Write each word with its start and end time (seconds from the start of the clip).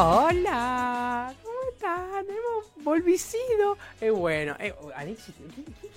Hola, 0.00 1.34
¿cómo 1.42 1.58
están? 1.72 2.24
Hemos 2.24 2.84
volvicido. 2.84 3.76
Eh, 4.00 4.10
bueno, 4.10 4.54
eh, 4.60 4.72
Alexis, 4.94 5.34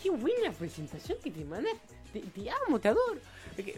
qué, 0.02 0.10
buena 0.10 0.52
presentación 0.52 1.20
que 1.24 1.30
te 1.30 1.46
mandas. 1.46 1.74
Te, 2.12 2.50
amo, 2.50 2.80
te 2.80 2.88
adoro. 2.88 3.22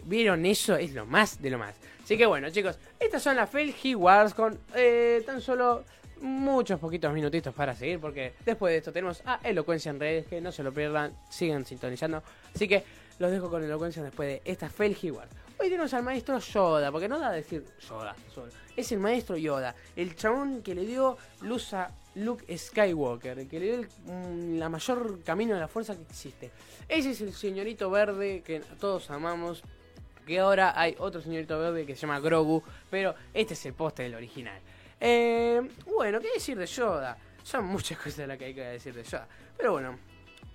¿Vieron 0.04 0.46
eso? 0.46 0.76
Es 0.76 0.94
lo 0.94 1.04
más 1.04 1.42
de 1.42 1.50
lo 1.50 1.58
más. 1.58 1.74
Así 2.02 2.16
que 2.16 2.24
bueno, 2.24 2.48
chicos, 2.48 2.78
estas 2.98 3.22
son 3.22 3.36
las 3.36 3.50
Felgi 3.50 3.94
Wars 3.94 4.32
con 4.32 4.58
eh, 4.74 5.22
tan 5.26 5.42
solo 5.42 5.84
muchos 6.22 6.80
poquitos 6.80 7.12
minutitos 7.12 7.54
para 7.54 7.74
seguir. 7.74 8.00
Porque 8.00 8.32
después 8.46 8.72
de 8.72 8.78
esto 8.78 8.94
tenemos 8.94 9.20
a 9.26 9.40
Elocuencia 9.44 9.90
en 9.90 10.00
redes, 10.00 10.26
que 10.26 10.40
no 10.40 10.52
se 10.52 10.62
lo 10.62 10.72
pierdan, 10.72 11.12
sigan 11.28 11.66
sintonizando. 11.66 12.22
Así 12.54 12.66
que 12.66 12.82
los 13.18 13.30
dejo 13.30 13.50
con 13.50 13.62
Elocuencia 13.62 14.02
después 14.02 14.26
de 14.26 14.50
estas 14.50 14.72
Felgi 14.72 15.10
Wars. 15.10 15.30
Hoy 15.58 15.68
tenemos 15.70 15.94
al 15.94 16.02
maestro 16.02 16.38
Yoda, 16.38 16.90
porque 16.90 17.08
no 17.08 17.18
da 17.18 17.28
a 17.28 17.32
decir 17.32 17.64
Yoda 17.88 18.14
solo. 18.34 18.50
Es 18.76 18.90
el 18.92 18.98
maestro 18.98 19.36
Yoda, 19.36 19.74
el 19.96 20.14
chabón 20.16 20.62
que 20.62 20.74
le 20.74 20.84
dio 20.84 21.16
luz 21.42 21.72
a 21.74 21.90
Luke 22.16 22.56
Skywalker, 22.58 23.46
que 23.48 23.60
le 23.60 23.66
dio 23.66 23.74
el- 23.76 23.88
mm, 24.04 24.58
la 24.58 24.68
mayor 24.68 25.22
camino 25.22 25.54
de 25.54 25.60
la 25.60 25.68
fuerza 25.68 25.94
que 25.96 26.02
existe. 26.02 26.50
Ese 26.88 27.10
es 27.12 27.20
el 27.20 27.32
señorito 27.32 27.88
verde 27.90 28.42
que 28.44 28.60
todos 28.80 29.10
amamos. 29.10 29.62
Que 30.26 30.40
ahora 30.40 30.72
hay 30.78 30.96
otro 30.98 31.20
señorito 31.20 31.58
verde 31.58 31.84
que 31.84 31.94
se 31.94 32.02
llama 32.02 32.18
Grogu, 32.18 32.62
pero 32.90 33.14
este 33.34 33.54
es 33.54 33.66
el 33.66 33.74
poste 33.74 34.04
del 34.04 34.14
original. 34.14 34.58
Eh, 34.98 35.60
bueno, 35.86 36.18
¿qué 36.20 36.28
decir 36.34 36.56
de 36.58 36.66
Yoda? 36.66 37.16
Son 37.42 37.64
muchas 37.66 37.98
cosas 38.02 38.26
las 38.26 38.38
que 38.38 38.46
hay 38.46 38.54
que 38.54 38.62
decir 38.64 38.94
de 38.94 39.02
Yoda. 39.04 39.28
Pero 39.56 39.72
bueno, 39.72 39.98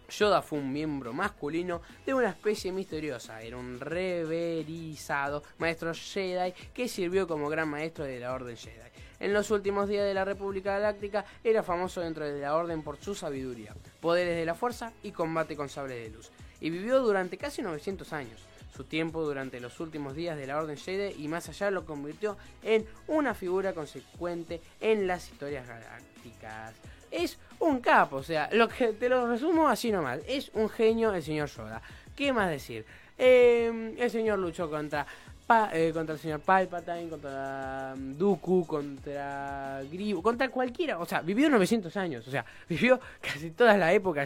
Yoda 0.10 0.42
fue 0.42 0.60
un 0.60 0.72
miembro 0.72 1.14
masculino 1.14 1.82
de 2.06 2.14
una 2.14 2.30
especie 2.30 2.72
misteriosa. 2.72 3.42
Era 3.42 3.58
un 3.58 3.80
reverizado 3.80 5.44
maestro 5.58 5.94
Jedi 5.94 6.54
que 6.74 6.88
sirvió 6.88 7.28
como 7.28 7.50
gran 7.50 7.70
maestro 7.70 8.06
de 8.06 8.20
la 8.20 8.34
Orden 8.34 8.58
Jedi. 8.58 8.90
En 9.20 9.34
los 9.34 9.52
últimos 9.52 9.90
días 9.90 10.06
de 10.06 10.14
la 10.14 10.26
República 10.26 10.74
Galáctica 10.80 11.26
era 11.44 11.62
famoso 11.62 12.02
dentro 12.02 12.26
de 12.26 12.40
la 12.40 12.56
Orden 12.56 12.84
por 12.84 12.98
su 12.98 13.16
sabiduría, 13.16 13.76
poderes 14.00 14.38
de 14.38 14.46
la 14.46 14.56
fuerza 14.56 14.94
y 15.04 15.12
combate 15.12 15.58
con 15.58 15.70
sable 15.70 15.96
de 15.96 16.10
luz. 16.10 16.32
Y 16.62 16.70
vivió 16.70 17.00
durante 17.00 17.38
casi 17.38 17.62
900 17.62 18.14
años. 18.14 18.40
Su 18.76 18.86
tiempo 18.86 19.24
durante 19.24 19.60
los 19.60 19.80
últimos 19.82 20.16
días 20.16 20.38
de 20.38 20.48
la 20.48 20.58
Orden 20.58 20.78
Jedi 20.78 21.22
y 21.22 21.28
más 21.28 21.50
allá 21.50 21.70
lo 21.70 21.86
convirtió 21.86 22.38
en 22.64 22.86
una 23.08 23.34
figura 23.34 23.74
consecuente 23.74 24.62
en 24.80 25.06
las 25.06 25.30
historias 25.30 25.68
galácticas. 25.68 26.76
Es 27.12 27.38
un 27.60 27.80
capo, 27.80 28.18
o 28.18 28.24
sea, 28.24 28.50
lo 28.52 28.68
que 28.68 28.94
te 28.94 29.10
lo 29.10 29.28
resumo 29.28 29.68
así 29.68 29.92
nomás. 29.92 30.20
Es 30.28 30.52
un 30.54 30.70
genio 30.70 31.14
el 31.14 31.24
señor 31.24 31.50
Yoda. 31.50 31.82
¿Qué 32.16 32.32
más 32.34 32.50
decir? 32.50 32.86
Eh, 33.18 33.96
el 33.98 34.10
señor 34.12 34.40
luchó 34.40 34.70
contra 34.70 35.06
Pa- 35.46 35.72
eh, 35.74 35.92
contra 35.92 36.14
el 36.14 36.20
señor 36.22 36.42
Palpatine, 36.42 37.10
contra 37.10 37.94
um, 37.96 38.16
Dooku, 38.16 38.68
contra 38.68 39.82
Grievous, 39.92 40.24
contra 40.24 40.48
cualquiera. 40.50 41.00
O 41.00 41.06
sea, 41.06 41.22
vivió 41.22 41.50
900 41.50 41.96
años. 41.98 42.28
O 42.28 42.32
sea, 42.32 42.46
vivió 42.70 43.00
casi 43.20 43.50
toda 43.52 43.76
la 43.76 43.92
época. 43.92 44.26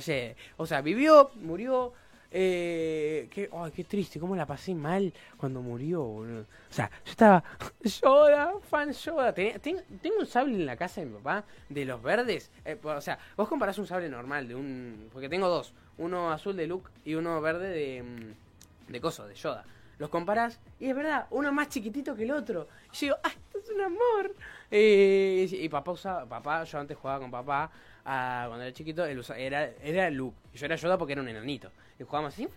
O 0.58 0.66
sea, 0.66 0.82
vivió, 0.82 1.32
murió. 1.36 1.94
Eh, 2.36 3.28
qué, 3.32 3.48
ay, 3.54 3.72
qué 3.72 3.84
triste, 3.84 4.20
cómo 4.20 4.36
la 4.36 4.48
pasé 4.48 4.74
mal 4.74 5.14
cuando 5.38 5.62
murió, 5.62 6.02
boludo. 6.04 6.42
O 6.42 6.74
sea, 6.74 6.90
yo 7.06 7.12
estaba 7.12 7.44
Yoda, 8.02 8.54
fan 8.62 8.92
Yoda. 8.92 9.34
Tengo 9.34 9.80
un 10.20 10.26
sable 10.26 10.56
en 10.56 10.66
la 10.66 10.76
casa 10.76 11.02
de 11.02 11.08
mi 11.08 11.14
papá, 11.18 11.46
de 11.70 11.86
los 11.86 12.02
verdes. 12.02 12.52
Eh, 12.66 12.78
o 12.82 13.02
sea, 13.02 13.20
vos 13.38 13.48
comparás 13.48 13.78
un 13.78 13.86
sable 13.86 14.10
normal 14.10 14.48
de 14.48 14.56
un. 14.56 15.10
Porque 15.14 15.30
tengo 15.30 15.48
dos: 15.48 15.74
uno 16.00 16.32
azul 16.32 16.56
de 16.58 16.66
Luke 16.66 16.90
y 17.06 17.14
uno 17.14 17.40
verde 17.40 17.70
de. 17.70 18.04
mm, 18.04 18.92
de 18.92 19.02
coso, 19.02 19.28
de 19.28 19.36
Yoda. 19.36 19.66
Los 20.00 20.10
comparás 20.10 20.60
y 20.80 20.90
es 20.90 20.96
verdad, 20.96 21.28
uno 21.30 21.52
más 21.54 21.70
chiquitito 21.70 22.16
que 22.16 22.24
el 22.24 22.32
otro. 22.32 22.68
Y 22.92 22.96
yo 22.96 23.00
digo, 23.02 23.18
¡ay, 23.24 23.32
esto 23.32 23.60
es 23.60 23.70
un 23.70 23.82
amor! 23.82 24.36
Eh, 24.72 25.48
y 25.52 25.70
papá 25.70 25.92
usaba, 25.92 26.26
papá, 26.26 26.64
yo 26.64 26.80
antes 26.80 26.98
jugaba 26.98 27.20
con 27.20 27.30
papá, 27.32 27.70
ah, 28.06 28.46
cuando 28.48 28.64
era 28.66 28.74
chiquito, 28.74 29.04
usa- 29.18 29.38
era, 29.38 29.70
era 29.84 30.10
Luke. 30.10 30.38
Y 30.54 30.58
yo 30.58 30.66
era 30.66 30.76
Yoda 30.76 30.98
porque 30.98 31.14
era 31.14 31.22
un 31.22 31.28
enanito. 31.30 31.72
Y 32.00 32.04
jugábamos 32.04 32.34
así. 32.34 32.48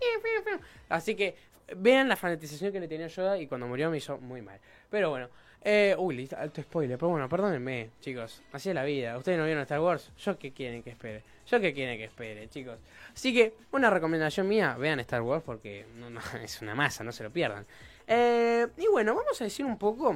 Así 0.89 1.15
que 1.15 1.35
vean 1.75 2.07
la 2.09 2.15
fanatización 2.15 2.71
que 2.71 2.79
le 2.79 2.87
tenía 2.87 3.05
a 3.07 3.09
Yoda 3.09 3.37
y 3.39 3.47
cuando 3.47 3.67
murió 3.67 3.89
me 3.89 3.97
hizo 3.97 4.17
muy 4.17 4.41
mal. 4.41 4.59
Pero 4.89 5.09
bueno, 5.09 5.29
eh, 5.63 5.95
uy, 5.97 6.15
listo, 6.15 6.37
alto 6.37 6.61
spoiler. 6.61 6.97
Pero 6.97 7.09
bueno, 7.09 7.27
perdónenme, 7.29 7.89
chicos. 8.01 8.41
Así 8.51 8.69
es 8.69 8.75
la 8.75 8.83
vida. 8.83 9.17
Ustedes 9.17 9.37
no 9.37 9.45
vieron 9.45 9.61
Star 9.63 9.79
Wars. 9.79 10.11
¿Yo 10.17 10.37
qué 10.37 10.51
quieren 10.51 10.81
que 10.83 10.91
espere? 10.91 11.23
¿Yo 11.47 11.59
qué 11.61 11.73
quieren 11.73 11.97
que 11.97 12.05
espere, 12.05 12.47
chicos? 12.49 12.77
Así 13.13 13.33
que, 13.33 13.53
una 13.71 13.89
recomendación 13.89 14.47
mía, 14.47 14.75
vean 14.77 14.99
Star 15.01 15.21
Wars 15.21 15.43
porque 15.45 15.85
no, 15.95 16.09
no, 16.09 16.19
es 16.43 16.61
una 16.61 16.75
masa, 16.75 17.03
no 17.03 17.11
se 17.11 17.23
lo 17.23 17.31
pierdan. 17.31 17.65
Eh, 18.07 18.67
y 18.77 18.87
bueno, 18.87 19.15
vamos 19.15 19.39
a 19.41 19.43
decir 19.43 19.65
un 19.65 19.77
poco 19.77 20.15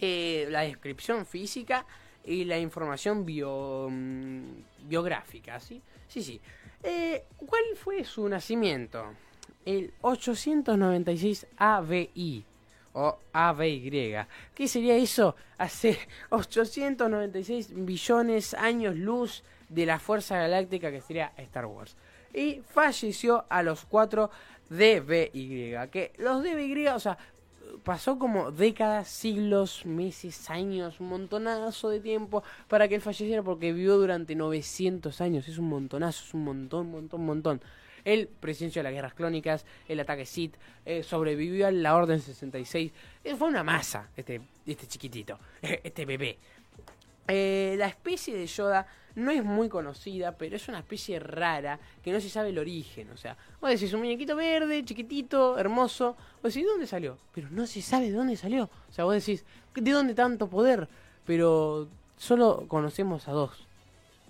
eh, 0.00 0.46
la 0.50 0.62
descripción 0.62 1.26
física 1.26 1.84
y 2.24 2.44
la 2.44 2.58
información 2.58 3.20
mm, 3.20 4.88
biográfica, 4.88 5.58
¿sí? 5.60 5.82
Sí, 6.08 6.22
sí. 6.22 6.40
Eh, 6.82 7.24
¿Cuál 7.36 7.62
fue 7.76 8.04
su 8.04 8.28
nacimiento? 8.28 9.04
El 9.64 9.92
896 10.00 11.46
ABI 11.56 12.44
o 12.94 13.18
ABY. 13.32 14.16
¿Qué 14.54 14.68
sería 14.68 14.96
eso? 14.96 15.36
Hace 15.58 15.98
896 16.30 17.70
billones 17.72 18.54
años 18.54 18.96
luz 18.96 19.42
de 19.68 19.86
la 19.86 19.98
Fuerza 19.98 20.36
Galáctica 20.36 20.90
que 20.90 21.00
sería 21.00 21.32
Star 21.36 21.66
Wars. 21.66 21.96
Y 22.34 22.62
falleció 22.72 23.44
a 23.48 23.62
los 23.62 23.84
4 23.84 24.30
DBY. 24.70 25.76
Que 25.90 26.12
los 26.18 26.42
DBY, 26.42 26.88
o 26.88 27.00
sea, 27.00 27.18
pasó 27.84 28.18
como 28.18 28.50
décadas, 28.50 29.08
siglos, 29.08 29.84
meses, 29.86 30.50
años, 30.50 31.00
un 31.00 31.08
montonazo 31.08 31.90
de 31.90 32.00
tiempo 32.00 32.42
para 32.68 32.88
que 32.88 32.94
él 32.94 33.00
falleciera 33.00 33.42
porque 33.42 33.72
vivió 33.72 33.96
durante 33.96 34.34
900 34.34 35.20
años. 35.20 35.48
Es 35.48 35.58
un 35.58 35.68
montonazo, 35.68 36.24
es 36.24 36.34
un 36.34 36.44
montón, 36.44 36.90
montón, 36.90 37.24
montón. 37.24 37.60
Él 38.04 38.28
presenció 38.40 38.82
las 38.82 38.92
guerras 38.92 39.14
clónicas, 39.14 39.64
el 39.88 40.00
ataque 40.00 40.26
Sith, 40.26 40.56
eh, 40.84 41.02
sobrevivió 41.02 41.66
a 41.66 41.70
la 41.70 41.94
Orden 41.94 42.20
66. 42.20 42.92
Eh, 43.22 43.36
fue 43.36 43.48
una 43.48 43.62
masa 43.62 44.08
este, 44.16 44.40
este 44.66 44.86
chiquitito, 44.86 45.38
este 45.62 46.04
bebé. 46.04 46.38
Eh, 47.34 47.76
la 47.78 47.86
especie 47.86 48.36
de 48.36 48.46
Yoda 48.46 48.86
no 49.14 49.30
es 49.30 49.42
muy 49.42 49.70
conocida, 49.70 50.36
pero 50.36 50.54
es 50.54 50.68
una 50.68 50.80
especie 50.80 51.18
rara 51.18 51.80
que 52.02 52.12
no 52.12 52.20
se 52.20 52.28
sabe 52.28 52.50
el 52.50 52.58
origen. 52.58 53.10
O 53.10 53.16
sea, 53.16 53.38
vos 53.58 53.70
decís 53.70 53.90
un 53.94 54.00
muñequito 54.00 54.36
verde, 54.36 54.84
chiquitito, 54.84 55.56
hermoso. 55.58 56.14
Vos 56.42 56.52
decís, 56.52 56.66
¿de 56.66 56.70
dónde 56.70 56.86
salió? 56.86 57.16
Pero 57.34 57.48
no 57.50 57.66
se 57.66 57.80
sabe 57.80 58.10
de 58.10 58.16
dónde 58.16 58.36
salió. 58.36 58.68
O 58.86 58.92
sea, 58.92 59.04
vos 59.04 59.14
decís, 59.14 59.46
¿de 59.74 59.90
dónde 59.90 60.14
tanto 60.14 60.46
poder? 60.46 60.90
Pero 61.24 61.88
solo 62.18 62.66
conocemos 62.68 63.26
a 63.28 63.32
dos, 63.32 63.66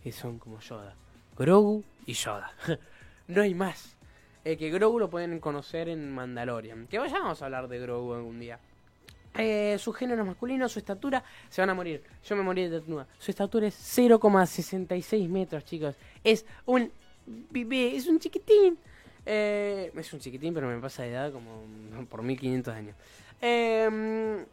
que 0.05 0.13
son 0.13 0.39
como 0.39 0.61
Yoda: 0.61 0.95
Grogu 1.37 1.83
y 2.07 2.13
Yoda. 2.13 2.53
no 3.27 3.43
hay 3.43 3.53
más. 3.53 3.97
Eh, 4.45 4.57
que 4.57 4.71
Grogu 4.71 5.01
lo 5.01 5.11
pueden 5.11 5.41
conocer 5.41 5.89
en 5.89 6.09
Mandalorian. 6.15 6.87
Que 6.87 7.01
vayamos 7.01 7.43
a 7.43 7.47
hablar 7.47 7.67
de 7.67 7.81
Grogu 7.81 8.15
algún 8.15 8.39
día. 8.39 8.61
Eh, 9.39 9.77
su 9.79 9.93
género 9.93 10.25
masculino, 10.25 10.69
su 10.69 10.79
estatura, 10.79 11.25
se 11.49 11.63
van 11.63 11.71
a 11.71 11.75
morir. 11.75 12.03
Yo 12.25 12.37
me 12.37 12.43
morí 12.43 12.63
de 12.63 12.71
desnuda. 12.71 13.07
Su 13.19 13.31
estatura 13.31 13.67
es 13.67 13.75
0,66 13.75 15.29
metros, 15.29 15.65
chicos. 15.65 15.97
Es 16.23 16.45
un 16.67 16.91
bebé, 17.51 17.97
es 17.97 18.07
un 18.07 18.19
chiquitín. 18.19 18.79
Eh, 19.25 19.93
es 19.97 20.13
un 20.13 20.21
chiquitín, 20.21 20.53
pero 20.53 20.69
me 20.69 20.79
pasa 20.81 21.03
de 21.03 21.11
edad 21.11 21.33
como 21.33 21.63
por 22.09 22.23
1500 22.23 22.75
años. 22.75 22.97
Eh, 23.41 24.45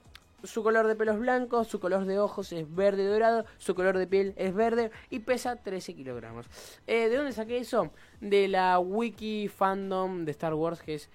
su 0.43 0.63
color 0.63 0.87
de 0.87 0.95
pelo 0.95 1.11
es 1.11 1.19
blanco, 1.19 1.63
su 1.63 1.79
color 1.79 2.05
de 2.05 2.19
ojos 2.19 2.51
es 2.53 2.73
verde 2.73 3.05
dorado, 3.05 3.45
su 3.57 3.75
color 3.75 3.97
de 3.97 4.07
piel 4.07 4.33
es 4.37 4.53
verde 4.53 4.91
y 5.09 5.19
pesa 5.19 5.57
13 5.57 5.95
kilogramos. 5.95 6.45
Eh, 6.87 7.09
¿De 7.09 7.15
dónde 7.15 7.31
saqué 7.33 7.57
eso? 7.57 7.91
De 8.21 8.47
la 8.47 8.79
wiki 8.79 9.47
fandom 9.47 10.25
de 10.25 10.31
Star 10.31 10.53
Wars, 10.53 10.81
que 10.81 10.95
es 10.95 11.09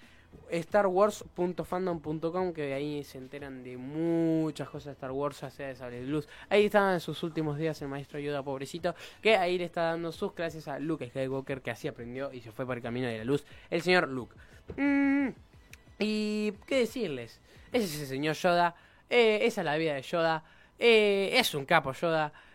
starwars.fandom.com 0.52 2.52
que 2.52 2.74
ahí 2.74 3.04
se 3.04 3.18
enteran 3.18 3.62
de 3.62 3.76
muchas 3.76 4.68
cosas 4.68 4.86
de 4.86 4.92
Star 4.92 5.12
Wars, 5.12 5.40
ya 5.40 5.50
sea 5.50 5.68
de 5.68 5.76
Sable 5.76 6.00
de 6.00 6.06
Luz. 6.06 6.26
Ahí 6.48 6.64
estaba 6.66 6.94
en 6.94 7.00
sus 7.00 7.22
últimos 7.22 7.58
días 7.58 7.80
el 7.82 7.88
maestro 7.88 8.18
Yoda, 8.18 8.42
pobrecito, 8.42 8.94
que 9.22 9.36
ahí 9.36 9.58
le 9.58 9.64
está 9.64 9.84
dando 9.84 10.10
sus 10.12 10.32
clases 10.32 10.66
a 10.68 10.78
Luke 10.78 11.08
Skywalker, 11.08 11.62
que 11.62 11.70
así 11.70 11.88
aprendió 11.88 12.32
y 12.32 12.40
se 12.40 12.52
fue 12.52 12.66
por 12.66 12.76
el 12.76 12.82
camino 12.82 13.06
de 13.06 13.18
la 13.18 13.24
luz, 13.24 13.44
el 13.70 13.82
señor 13.82 14.08
Luke. 14.08 14.34
Mm, 14.76 15.28
y 15.98 16.52
qué 16.66 16.80
decirles, 16.80 17.40
ese 17.72 17.86
es 17.86 18.00
el 18.00 18.06
señor 18.06 18.36
Yoda, 18.36 18.74
eh, 19.08 19.40
esa 19.42 19.62
es 19.62 19.64
la 19.64 19.76
vida 19.76 19.94
de 19.94 20.02
Yoda, 20.02 20.44
eh, 20.78 21.30
es 21.34 21.54
un 21.54 21.64
capo 21.64 21.92
Yoda. 21.92 22.32